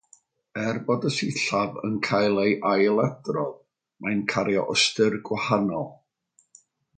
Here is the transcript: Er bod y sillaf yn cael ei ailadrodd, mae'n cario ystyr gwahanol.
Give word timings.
Er 0.59 0.77
bod 0.85 1.03
y 1.09 1.09
sillaf 1.17 1.75
yn 1.89 1.99
cael 2.07 2.41
ei 2.45 2.55
ailadrodd, 2.69 3.53
mae'n 4.07 4.25
cario 4.33 4.65
ystyr 4.77 5.19
gwahanol. 5.31 5.89